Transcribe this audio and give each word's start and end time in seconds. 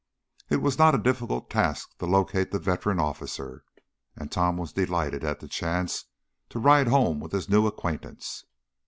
It 0.49 0.63
was 0.63 0.79
not 0.79 0.95
a 0.95 0.97
difficult 0.97 1.47
task 1.51 1.99
to 1.99 2.07
locate 2.07 2.49
the 2.49 2.57
veteran 2.57 2.99
officer, 2.99 3.63
and 4.15 4.31
Tom 4.31 4.57
was 4.57 4.73
delighted 4.73 5.23
at 5.23 5.41
the 5.41 5.47
chance 5.47 6.05
to 6.49 6.57
ride 6.57 6.87
home 6.87 7.19
with 7.19 7.33
his 7.33 7.47
new 7.47 7.67
acquaintance. 7.67 8.45